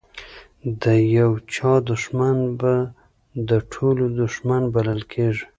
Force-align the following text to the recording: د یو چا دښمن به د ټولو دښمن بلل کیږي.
د 0.81 0.83
یو 1.17 1.31
چا 1.53 1.73
دښمن 1.89 2.37
به 2.59 2.73
د 3.49 3.51
ټولو 3.73 4.03
دښمن 4.21 4.61
بلل 4.73 5.01
کیږي. 5.13 5.45